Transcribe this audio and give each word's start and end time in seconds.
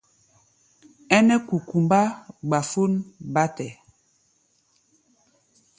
Ɛ́nɛ́ 1.17 1.39
kukumbá 1.47 2.01
gbafón 2.47 2.91
bátɛ. 3.33 3.67